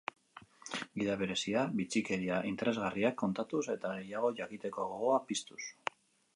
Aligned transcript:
Gida 1.01 1.17
berezia, 1.19 1.65
bitxikeria 1.81 2.39
interesgarriak 2.53 3.19
kontatuz 3.25 3.63
eta 3.77 3.95
gehiago 4.01 4.35
jakiteko 4.43 4.91
gogoa 4.95 5.25
piztuz. 5.33 5.63